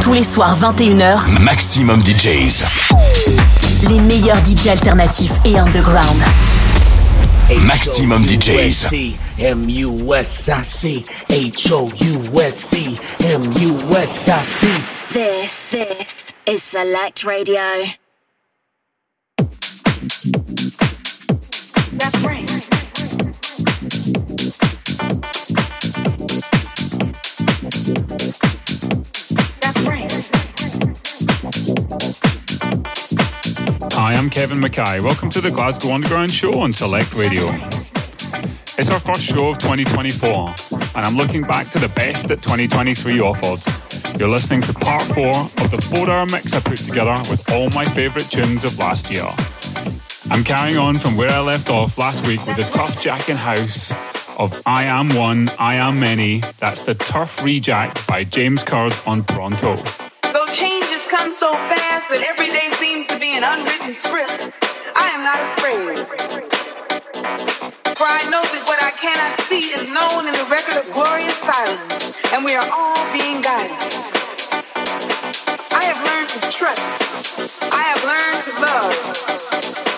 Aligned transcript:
Tous 0.00 0.12
les 0.12 0.22
soirs 0.22 0.56
21h, 0.58 1.40
Maximum 1.40 2.02
DJs. 2.02 2.64
Les 3.88 4.00
meilleurs 4.00 4.38
DJs 4.44 4.70
alternatifs 4.70 5.32
et 5.44 5.58
underground. 5.58 6.22
Maximum 7.62 8.26
DJs. 8.26 8.86
M-U-S-I-C, 9.38 11.04
H-O-U-S-C, 11.30 12.98
M-U-S-I-C. 13.24 14.66
This, 15.12 15.70
this 15.70 16.34
is 16.46 16.62
Select 16.62 17.24
Radio. 17.24 17.60
That's 21.92 22.22
right. 22.22 22.47
Hi, 34.08 34.14
I'm 34.14 34.30
Kevin 34.30 34.58
McKay. 34.58 35.04
Welcome 35.04 35.28
to 35.28 35.40
the 35.42 35.50
Glasgow 35.50 35.92
Underground 35.92 36.32
Show 36.32 36.60
on 36.60 36.72
Select 36.72 37.14
Radio. 37.14 37.44
It's 38.78 38.88
our 38.88 38.98
first 38.98 39.20
show 39.20 39.50
of 39.50 39.58
2024, 39.58 40.54
and 40.96 41.06
I'm 41.06 41.14
looking 41.14 41.42
back 41.42 41.68
to 41.72 41.78
the 41.78 41.90
best 41.90 42.26
that 42.28 42.40
2023 42.40 43.20
offered. 43.20 44.18
You're 44.18 44.30
listening 44.30 44.62
to 44.62 44.72
part 44.72 45.06
four 45.08 45.36
of 45.62 45.70
the 45.70 45.78
four 45.78 46.08
hour 46.08 46.24
mix 46.24 46.54
I 46.54 46.60
put 46.60 46.78
together 46.78 47.18
with 47.28 47.52
all 47.52 47.68
my 47.74 47.84
favourite 47.84 48.30
tunes 48.30 48.64
of 48.64 48.78
last 48.78 49.10
year. 49.10 49.28
I'm 50.30 50.42
carrying 50.42 50.78
on 50.78 50.96
from 50.96 51.14
where 51.14 51.30
I 51.30 51.40
left 51.40 51.68
off 51.68 51.98
last 51.98 52.26
week 52.26 52.46
with 52.46 52.56
the 52.56 52.62
Tuff 52.62 53.02
Jack 53.02 53.28
in 53.28 53.36
House 53.36 53.92
of 54.38 54.58
I 54.64 54.84
Am 54.84 55.14
One, 55.14 55.50
I 55.58 55.74
Am 55.74 56.00
Many. 56.00 56.42
That's 56.56 56.80
the 56.80 56.94
Turf 56.94 57.40
Rejack 57.40 58.06
by 58.06 58.24
James 58.24 58.62
Curd 58.62 58.94
on 59.04 59.22
Pronto. 59.24 60.07
Come 61.10 61.32
so 61.32 61.54
fast 61.54 62.10
that 62.10 62.20
every 62.20 62.52
day 62.52 62.68
seems 62.76 63.06
to 63.08 63.18
be 63.18 63.32
an 63.32 63.42
unwritten 63.42 63.94
script, 63.96 64.52
I 64.94 65.08
am 65.16 65.24
not 65.24 65.40
afraid. 65.56 66.04
For 67.96 68.04
I 68.04 68.20
know 68.28 68.44
that 68.44 68.62
what 68.68 68.76
I 68.84 68.92
cannot 68.92 69.32
see 69.48 69.72
is 69.72 69.88
known 69.88 70.28
in 70.28 70.36
the 70.36 70.44
record 70.52 70.76
of 70.76 70.84
glorious 70.92 71.32
silence, 71.40 72.12
and 72.32 72.44
we 72.44 72.52
are 72.52 72.68
all 72.68 73.00
being 73.16 73.40
guided. 73.40 73.72
I 75.72 75.84
have 75.88 76.00
learned 76.04 76.28
to 76.28 76.40
trust. 76.52 77.00
I 77.72 77.82
have 77.88 78.04
learned 78.04 78.44
to 78.44 78.52
love. 78.60 79.97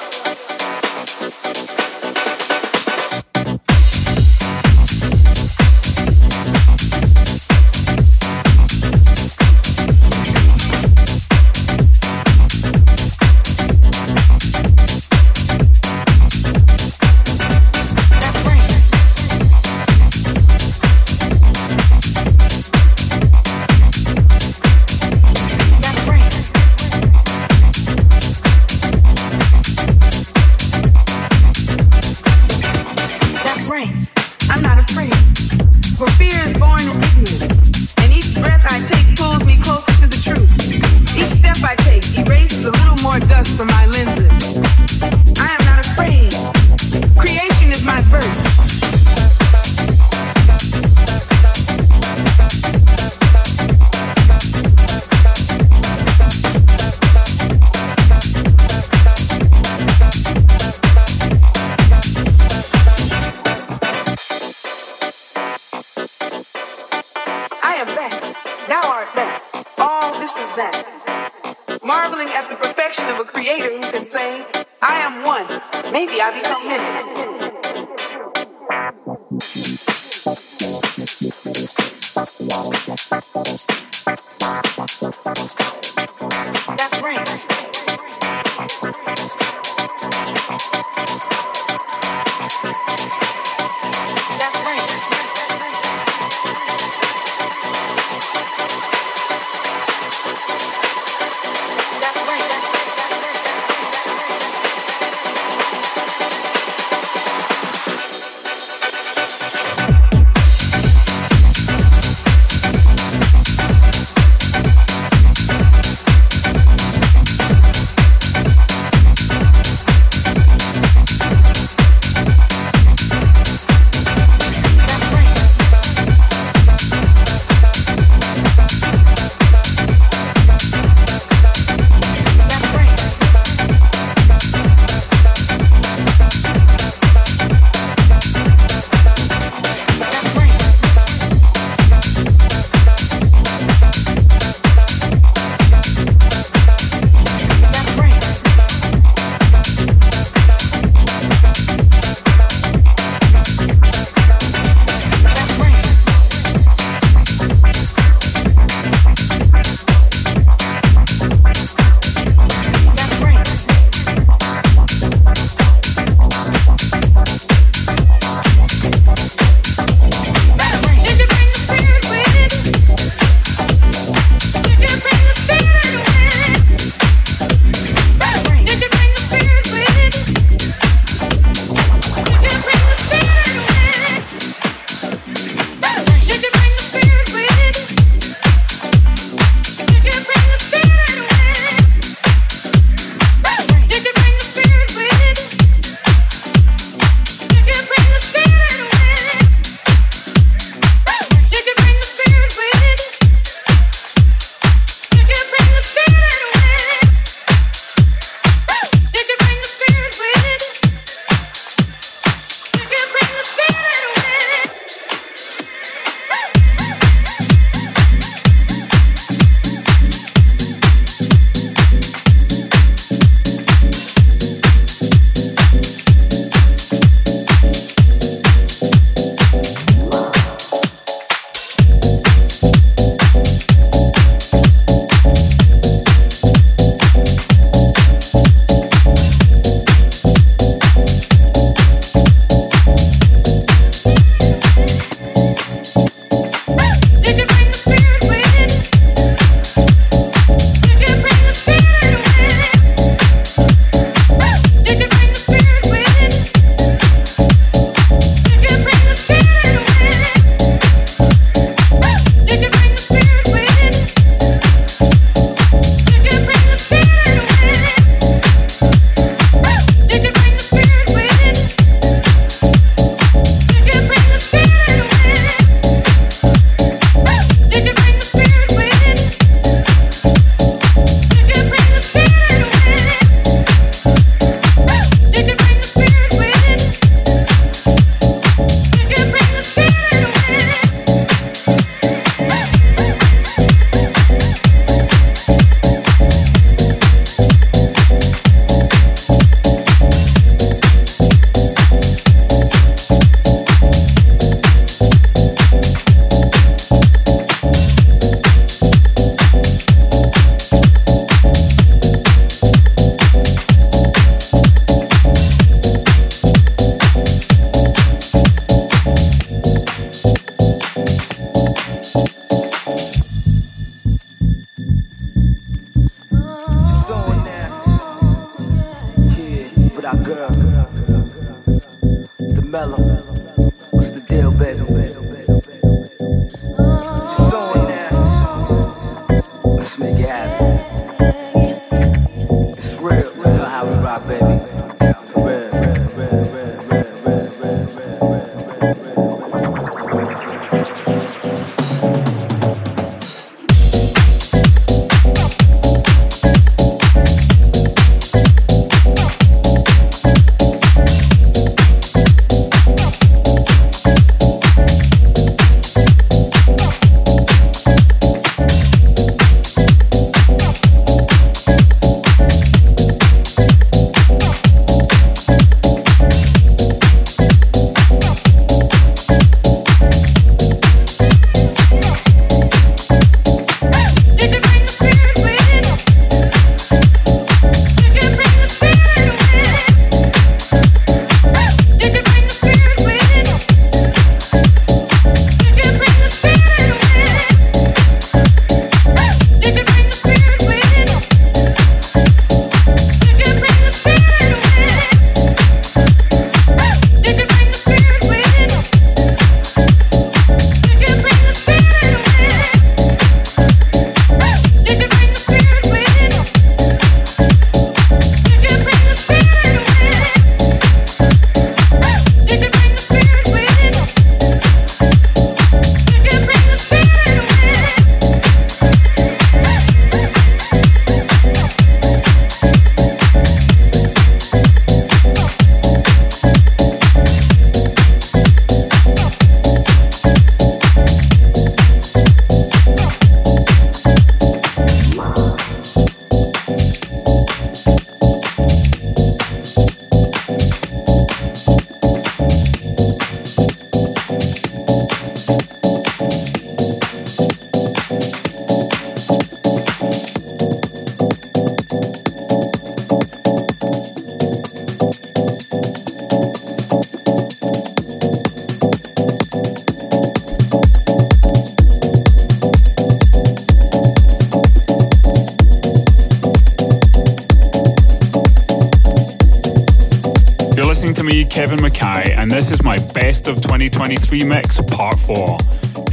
And 482.40 482.50
this 482.50 482.70
is 482.70 482.82
my 482.82 482.96
best 483.12 483.48
of 483.48 483.56
2023 483.56 484.44
mix, 484.44 484.80
part 484.80 485.18
4. 485.18 485.58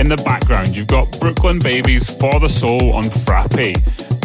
In 0.01 0.09
the 0.09 0.21
background, 0.25 0.75
you've 0.75 0.87
got 0.87 1.17
Brooklyn 1.21 1.57
Babies 1.57 2.09
For 2.09 2.37
the 2.41 2.49
Soul 2.49 2.91
on 2.91 3.05
Frappé. 3.05 3.73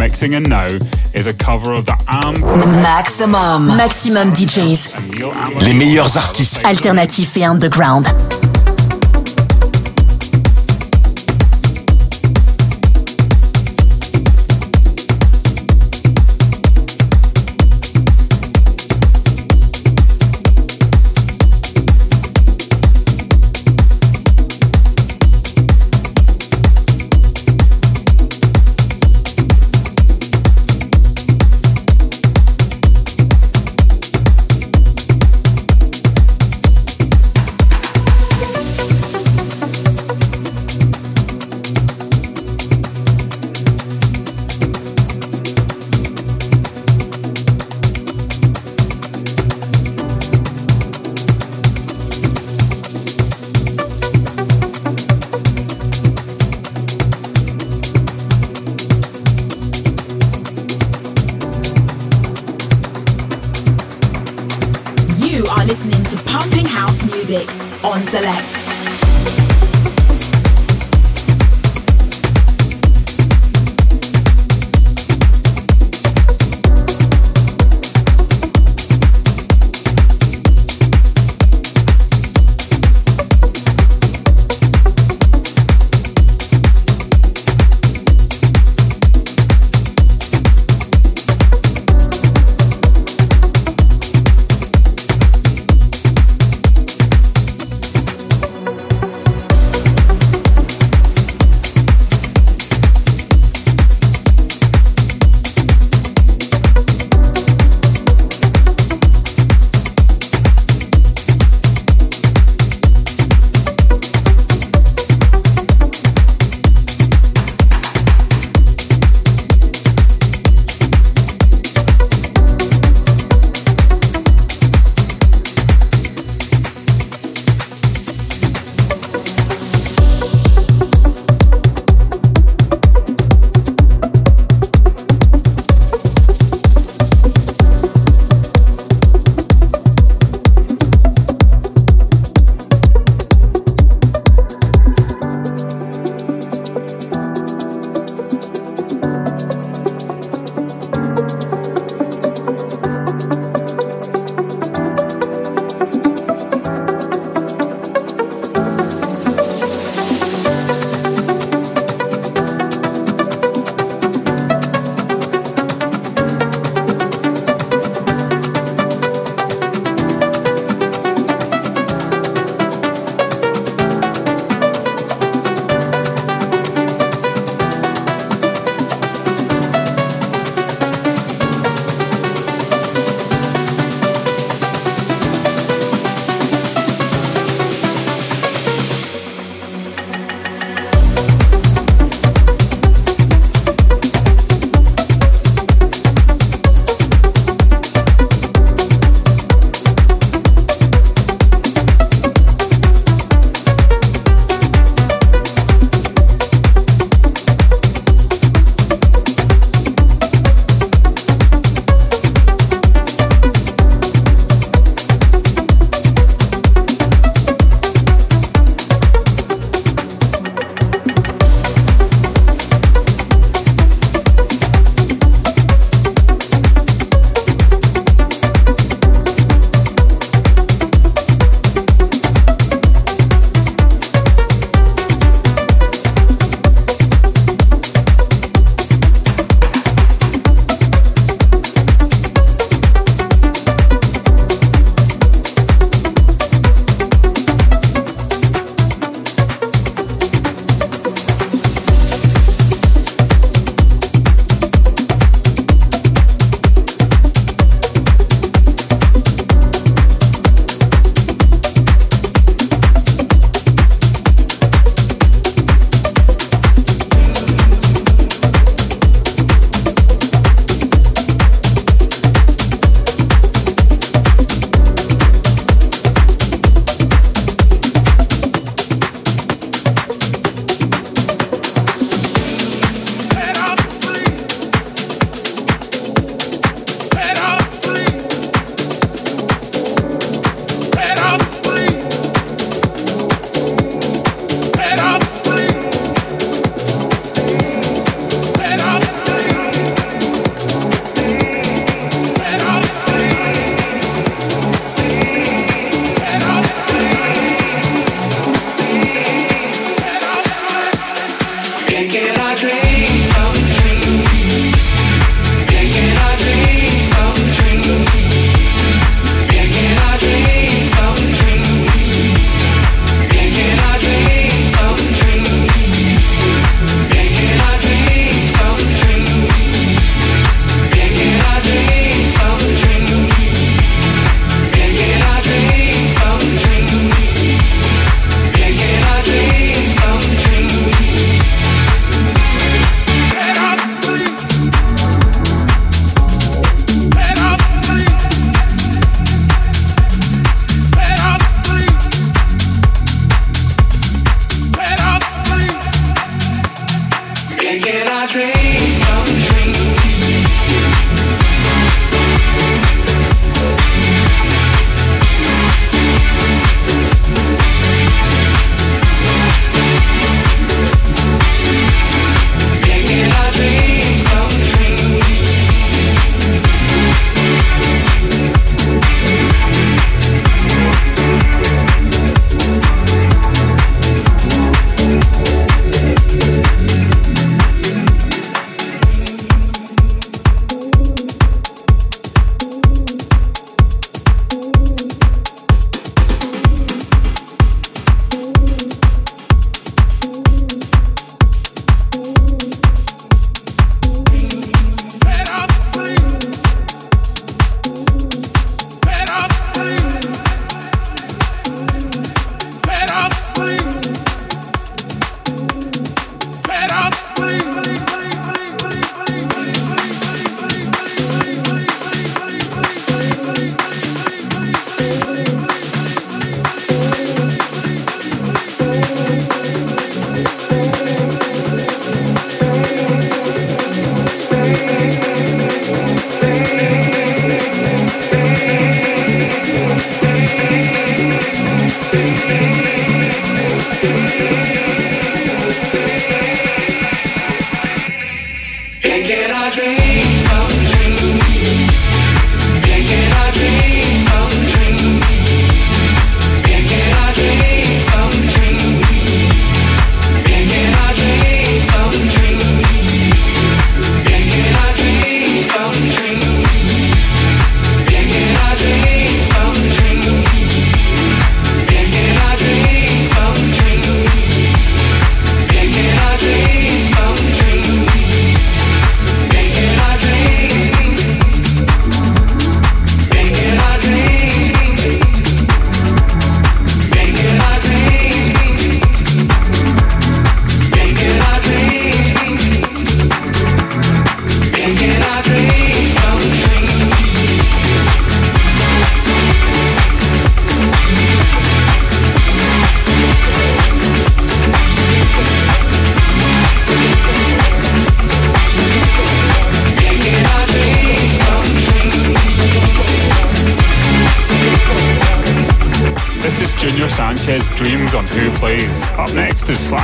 Mixing 0.00 0.32
in 0.32 0.42
now 0.42 0.66
is 1.14 1.28
a 1.28 1.32
cover 1.32 1.72
of 1.72 1.86
the 1.86 1.94
Am. 2.08 2.40
Maxximum. 2.82 3.76
Maxximum 3.76 4.32
DJs. 4.32 5.64
Les 5.64 5.74
meilleurs 5.74 6.16
artistes. 6.16 6.58
Alternatifs 6.64 7.36
et 7.36 7.44
underground. 7.44 8.08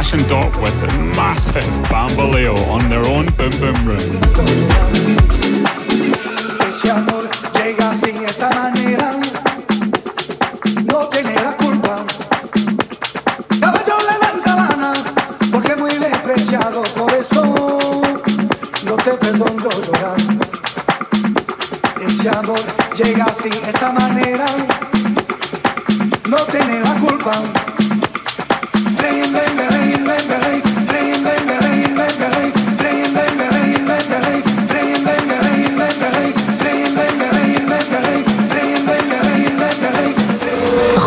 Passion 0.08 0.26
Dot 0.26 0.56
with 0.62 0.84
it. 0.84 0.97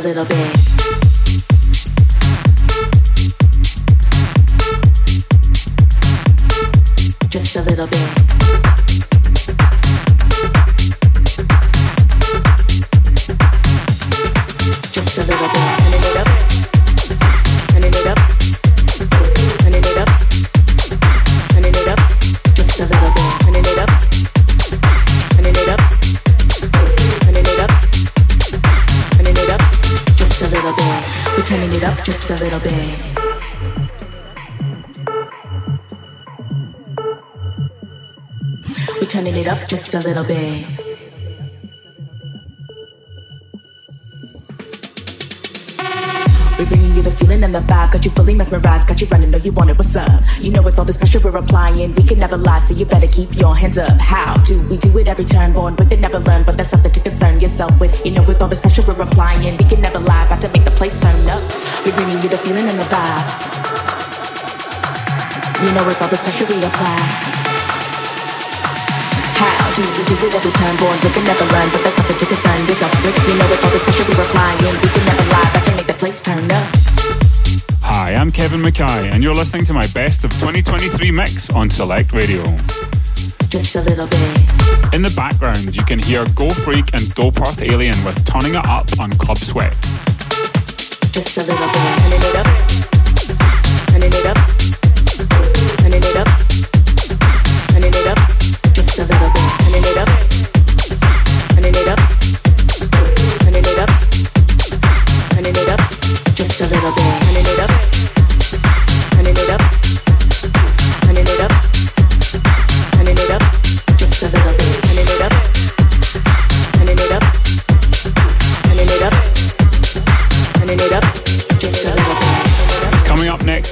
a 0.00 0.02
little 0.02 0.24
bit. 0.24 0.49
just 32.10 32.30
a 32.30 32.34
little 32.42 32.58
bit. 32.58 32.98
We're 39.00 39.06
turning 39.06 39.36
it 39.36 39.46
up 39.46 39.68
just 39.68 39.94
a 39.94 40.00
little 40.00 40.24
bit. 40.24 40.79
in 47.44 47.52
the 47.52 47.60
vibe, 47.60 47.92
got 47.92 48.04
you 48.04 48.10
fully 48.10 48.34
mesmerized, 48.34 48.88
got 48.88 49.00
you 49.00 49.06
running, 49.08 49.30
know 49.30 49.38
you 49.38 49.52
want 49.52 49.70
it, 49.70 49.78
what's 49.78 49.96
up? 49.96 50.22
You 50.40 50.50
know 50.50 50.62
with 50.62 50.78
all 50.78 50.84
this 50.84 50.98
pressure 50.98 51.20
we're 51.20 51.36
applying, 51.36 51.94
we 51.94 52.02
can 52.02 52.18
never 52.18 52.36
lie, 52.36 52.58
so 52.58 52.74
you 52.74 52.84
better 52.84 53.06
keep 53.06 53.34
your 53.36 53.56
hands 53.56 53.78
up. 53.78 53.98
How 54.00 54.34
do 54.42 54.60
we 54.68 54.76
do 54.76 54.96
it 54.98 55.08
every 55.08 55.24
turn? 55.24 55.52
Born 55.52 55.76
with 55.76 55.92
it, 55.92 56.00
never 56.00 56.18
learn, 56.18 56.42
but 56.44 56.56
that's 56.56 56.70
something 56.70 56.92
to 56.92 57.00
concern 57.00 57.40
yourself 57.40 57.78
with. 57.80 57.94
You 58.04 58.12
know 58.12 58.22
with 58.24 58.42
all 58.42 58.48
this 58.48 58.60
pressure 58.60 58.82
we're 58.82 59.00
applying, 59.00 59.56
we 59.56 59.64
can 59.64 59.80
never 59.80 59.98
lie, 59.98 60.26
about 60.26 60.40
to 60.42 60.48
make 60.48 60.64
the 60.64 60.70
place 60.72 60.98
turn 60.98 61.28
up. 61.28 61.42
We 61.84 61.92
bring 61.92 62.10
you 62.10 62.28
the 62.28 62.38
feeling 62.38 62.68
and 62.68 62.78
the 62.78 62.84
vibe. 62.84 63.26
You 65.64 65.72
know 65.72 65.86
with 65.86 66.00
all 66.02 66.08
this 66.08 66.22
pressure 66.22 66.46
we 66.46 66.56
apply. 66.56 66.98
How 69.40 69.72
do 69.74 69.82
we 69.82 70.04
do 70.04 70.14
it 70.26 70.34
every 70.34 70.52
time? 70.52 70.76
Born 70.76 70.98
with 71.00 71.16
it, 71.16 71.24
never 71.24 71.46
learn, 71.52 71.68
but 71.72 71.82
that's 71.84 71.96
something 71.96 72.18
to 72.18 72.26
concern 72.26 72.66
yourself 72.66 72.92
with. 73.04 73.16
You 73.28 73.38
know 73.38 73.48
with 73.48 73.64
all 73.64 73.70
this 73.70 73.82
pressure 73.84 74.04
we're 74.08 74.24
applying, 74.24 74.74
we 74.82 74.88
can 74.88 75.04
never 75.06 75.24
lie, 75.30 75.50
but 75.54 75.64
to 75.64 75.76
make 75.76 75.86
the 75.86 75.94
place 75.94 76.20
turn 76.20 76.50
up. 76.50 76.89
Hi, 78.02 78.14
I'm 78.14 78.30
Kevin 78.30 78.60
McKay, 78.62 79.12
and 79.12 79.22
you're 79.22 79.34
listening 79.34 79.66
to 79.66 79.74
my 79.74 79.86
best 79.88 80.24
of 80.24 80.30
2023 80.30 81.10
mix 81.10 81.50
on 81.50 81.68
Select 81.68 82.14
Radio. 82.14 82.42
Just 83.50 83.76
a 83.76 83.82
little 83.82 84.06
bit. 84.06 84.94
In 84.94 85.02
the 85.02 85.12
background, 85.14 85.76
you 85.76 85.84
can 85.84 85.98
hear 85.98 86.24
GoFreek 86.24 86.94
and 86.94 87.14
Dope 87.14 87.38
Earth 87.42 87.60
Alien 87.60 88.02
with 88.02 88.24
Toning 88.24 88.54
It 88.54 88.64
Up 88.64 88.88
on 88.98 89.10
Club 89.10 89.36
Sweat. 89.36 89.78
Just 91.12 91.36
a 91.36 91.42
little 91.42 91.66
bit. 91.66 91.98
Turning 92.00 92.24
it 92.24 92.36
up. 92.36 92.46
Turning 93.90 94.12
it 94.14 94.26
up. 94.34 94.49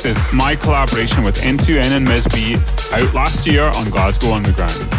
next 0.05 0.19
is 0.19 0.33
my 0.33 0.55
collaboration 0.55 1.25
with 1.25 1.41
N2N 1.41 1.91
and 1.91 2.05
Ms. 2.05 2.29
B 2.33 2.55
out 2.93 3.13
last 3.15 3.47
year 3.47 3.65
on 3.65 3.91
Glasgow 3.91 4.33
Underground. 4.33 4.99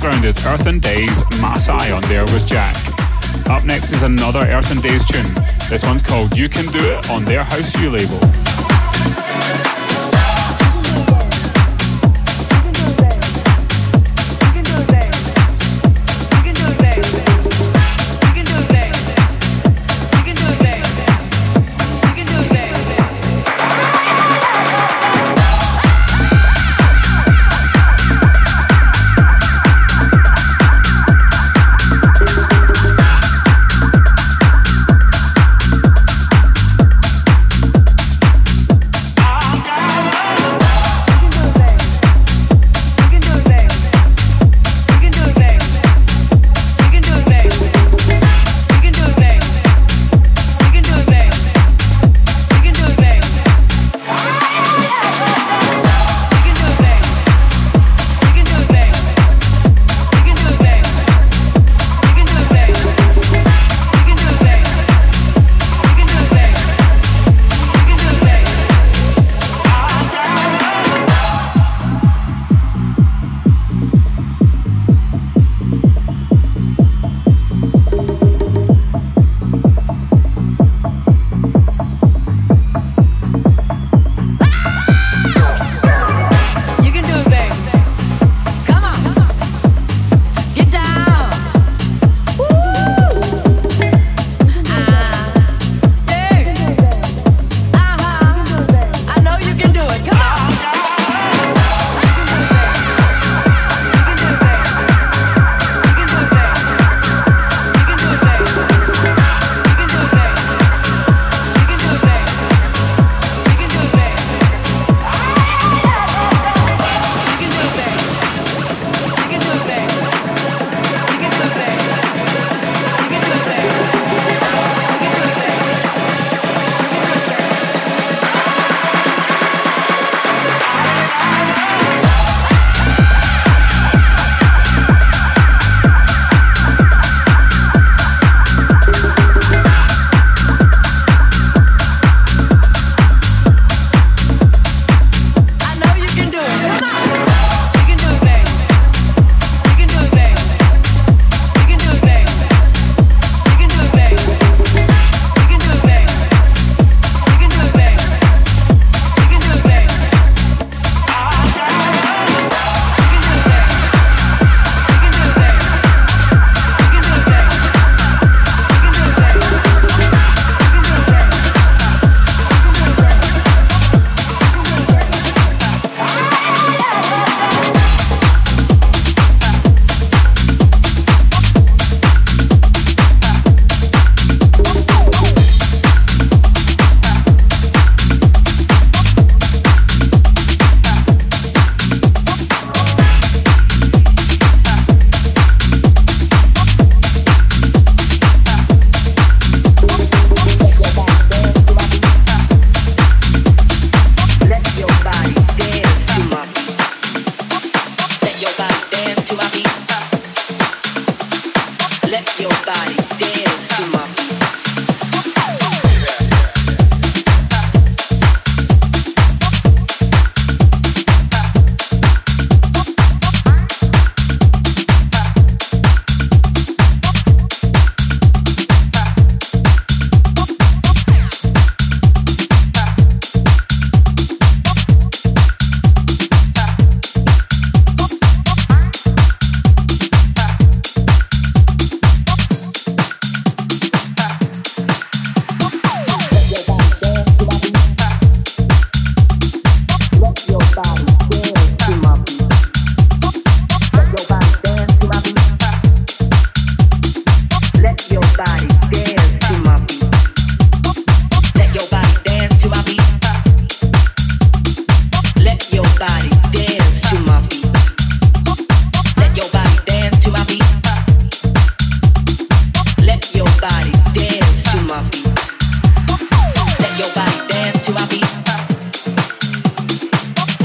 background 0.00 0.24
is 0.24 0.46
Earth 0.46 0.68
n 0.68 0.78
Days, 0.78 1.24
Masai 1.40 1.90
on 1.90 2.02
There 2.02 2.22
Was 2.26 2.44
Jack. 2.44 2.76
Up 3.48 3.64
next 3.64 3.90
is 3.90 4.04
another 4.04 4.40
Earth 4.40 4.70
n 4.70 4.80
Days 4.80 5.04
tune. 5.04 5.26
This 5.68 5.82
one's 5.82 6.02
called 6.02 6.36
You 6.36 6.48
Can 6.48 6.66
Do 6.66 6.78
It 6.78 7.10
on 7.10 7.24
their 7.24 7.42
House 7.42 7.76
U 7.80 7.90
label. 7.90 8.47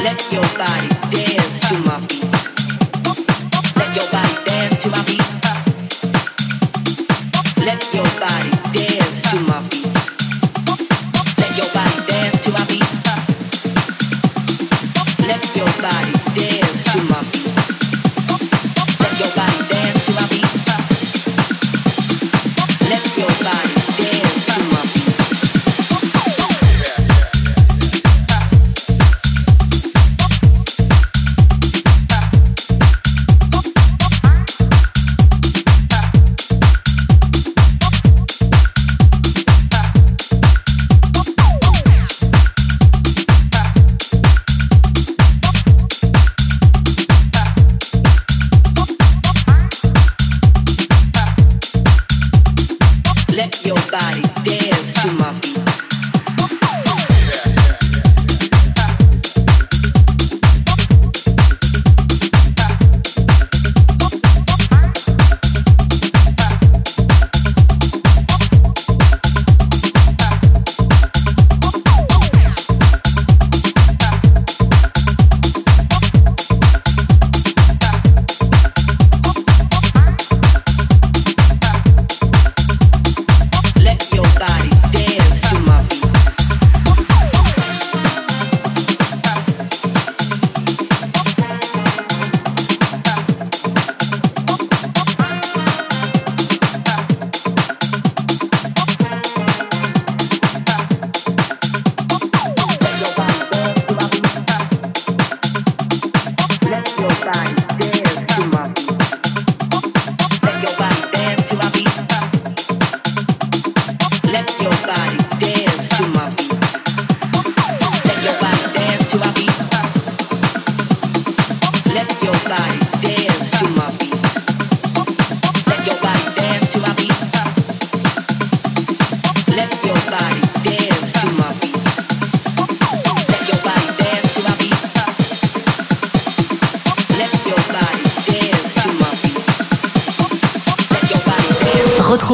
Let 0.03 0.33
your 0.33 0.41
body 0.57 0.89
dance 1.11 1.61
to 1.69 1.79
my 1.85 2.05
beat. 2.07 2.32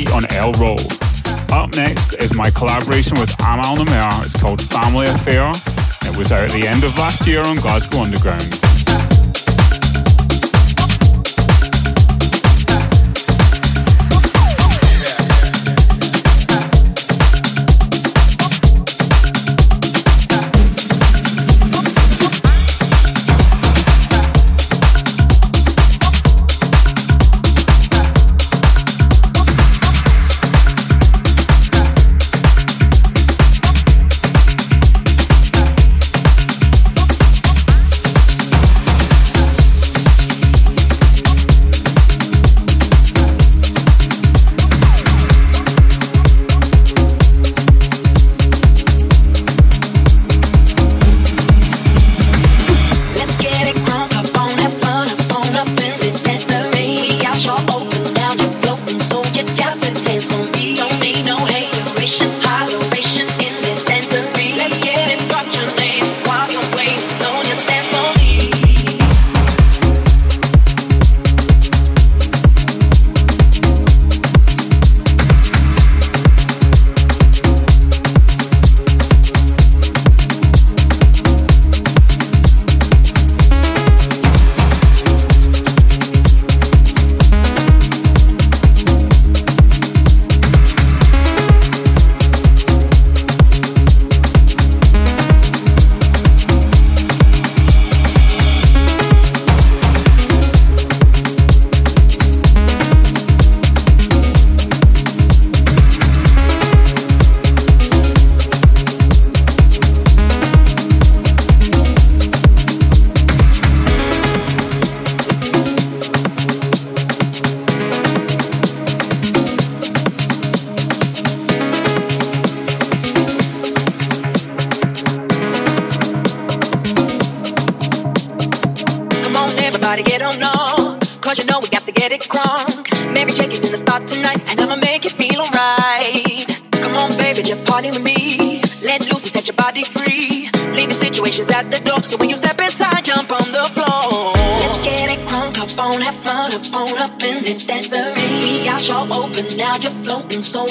Beat 0.00 0.12
on 0.12 0.22
Elroll. 0.30 0.80
Up 1.52 1.76
next 1.76 2.14
is 2.22 2.34
my 2.34 2.50
collaboration 2.50 3.20
with 3.20 3.34
Amal 3.38 3.76
Namer. 3.76 4.08
It's 4.24 4.40
called 4.40 4.62
Family 4.62 5.06
Affair. 5.06 5.50
It 6.08 6.16
was 6.16 6.32
out 6.32 6.40
at 6.40 6.52
the 6.52 6.66
end 6.66 6.84
of 6.84 6.96
last 6.96 7.26
year 7.26 7.42
on 7.42 7.56
Glasgow 7.56 8.00
Underground. 8.00 9.19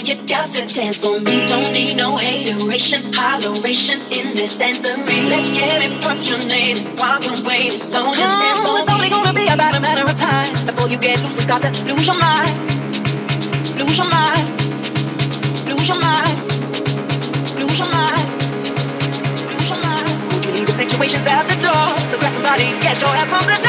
you 0.09 0.15
got 0.25 0.49
to 0.49 0.65
dance 0.65 1.01
for 1.01 1.19
me. 1.21 1.45
Don't 1.45 1.71
need 1.71 1.95
no 1.95 2.17
hateration, 2.17 3.13
holleration 3.13 4.01
in 4.09 4.33
this 4.33 4.57
dancery. 4.57 5.29
Let's 5.29 5.53
get 5.53 5.85
it, 5.85 6.01
pump 6.01 6.25
your 6.25 6.41
name, 6.49 6.97
while 6.97 7.21
you're 7.21 7.37
waiting. 7.45 7.77
So 7.77 8.15
just 8.15 8.39
dance 8.41 8.59
for 8.59 8.79
It's 8.81 8.89
only 8.89 9.09
gonna 9.09 9.33
be 9.33 9.45
about 9.53 9.77
a 9.77 9.79
matter 9.79 10.03
of 10.03 10.15
time 10.15 10.49
before 10.65 10.89
you 10.89 10.97
get 10.97 11.21
loose 11.21 11.37
You 11.37 11.47
gotta 11.47 11.69
lose 11.85 12.07
your 12.09 12.17
mind, 12.17 12.49
lose 13.77 13.97
your 14.01 14.09
mind, 14.09 14.45
lose 15.69 15.85
your 15.85 15.99
mind, 16.01 16.35
lose 17.61 17.77
your 17.77 17.89
mind. 17.93 18.25
Leaving 20.57 20.73
situations 20.73 21.25
at 21.27 21.45
the 21.45 21.57
door, 21.61 21.85
so 22.09 22.17
grab 22.17 22.33
somebody, 22.33 22.65
get 22.81 22.99
your 22.99 23.13
ass 23.13 23.31
on 23.31 23.45
the 23.45 23.61
door. 23.61 23.68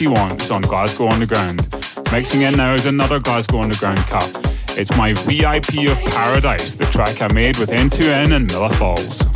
She 0.00 0.06
Wants 0.06 0.50
on 0.50 0.62
Glasgow 0.62 1.10
Underground. 1.10 1.58
Mixing 2.10 2.40
in 2.40 2.54
now 2.54 2.72
is 2.72 2.86
another 2.86 3.20
Glasgow 3.20 3.60
Underground 3.60 3.98
cut. 3.98 4.30
It's 4.78 4.96
my 4.96 5.12
VIP 5.12 5.90
of 5.90 5.98
Paradise, 6.14 6.72
the 6.72 6.86
track 6.86 7.20
I 7.20 7.30
made 7.34 7.58
with 7.58 7.68
N2N 7.68 8.34
and 8.34 8.46
Miller 8.46 8.70
Falls. 8.70 9.29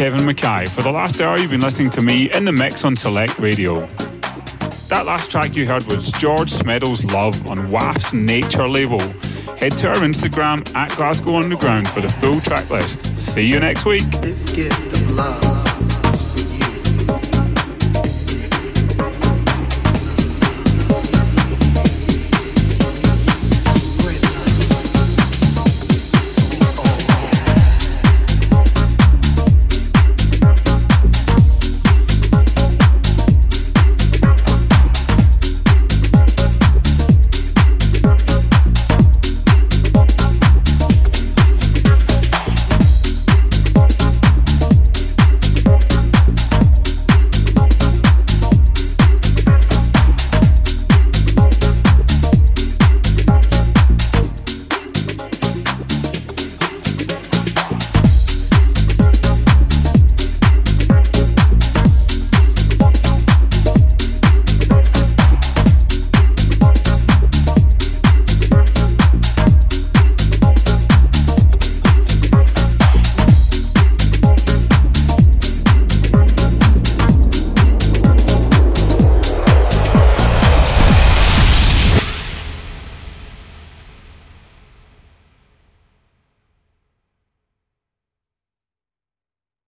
Kevin 0.00 0.20
McKay. 0.20 0.66
For 0.66 0.80
the 0.80 0.90
last 0.90 1.20
hour, 1.20 1.36
you've 1.36 1.50
been 1.50 1.60
listening 1.60 1.90
to 1.90 2.00
me 2.00 2.32
in 2.32 2.46
the 2.46 2.52
mix 2.52 2.86
on 2.86 2.96
Select 2.96 3.38
Radio. 3.38 3.84
That 4.88 5.02
last 5.04 5.30
track 5.30 5.54
you 5.54 5.66
heard 5.66 5.84
was 5.84 6.10
George 6.12 6.50
Smeddles 6.50 7.12
Love 7.12 7.46
on 7.46 7.70
WAF's 7.70 8.14
Nature 8.14 8.66
label. 8.66 8.98
Head 9.58 9.72
to 9.72 9.90
our 9.90 9.96
Instagram 9.96 10.74
at 10.74 10.90
Glasgow 10.96 11.36
Underground 11.36 11.86
for 11.86 12.00
the 12.00 12.08
full 12.08 12.40
track 12.40 12.70
list. 12.70 13.20
See 13.20 13.46
you 13.46 13.60
next 13.60 13.84
week. 13.84 14.04